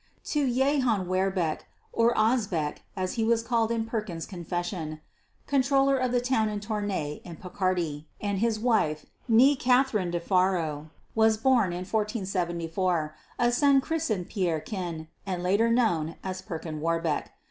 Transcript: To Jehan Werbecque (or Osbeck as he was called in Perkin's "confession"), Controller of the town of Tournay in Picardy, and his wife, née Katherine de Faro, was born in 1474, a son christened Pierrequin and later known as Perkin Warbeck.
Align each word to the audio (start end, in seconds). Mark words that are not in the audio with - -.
To 0.33 0.51
Jehan 0.51 1.05
Werbecque 1.07 1.59
(or 1.93 2.17
Osbeck 2.17 2.81
as 2.97 3.13
he 3.21 3.23
was 3.23 3.43
called 3.43 3.69
in 3.69 3.85
Perkin's 3.85 4.25
"confession"), 4.25 4.99
Controller 5.45 5.95
of 5.95 6.11
the 6.11 6.19
town 6.19 6.49
of 6.49 6.59
Tournay 6.59 7.21
in 7.23 7.35
Picardy, 7.35 8.07
and 8.19 8.39
his 8.39 8.57
wife, 8.59 9.05
née 9.29 9.59
Katherine 9.59 10.09
de 10.09 10.19
Faro, 10.19 10.89
was 11.13 11.37
born 11.37 11.71
in 11.71 11.81
1474, 11.85 13.13
a 13.37 13.51
son 13.51 13.79
christened 13.79 14.27
Pierrequin 14.27 15.07
and 15.27 15.43
later 15.43 15.69
known 15.69 16.15
as 16.23 16.41
Perkin 16.41 16.79
Warbeck. 16.81 17.29